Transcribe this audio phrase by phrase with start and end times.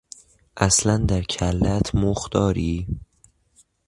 [0.57, 2.87] اصلا در کلهات مخ داری؟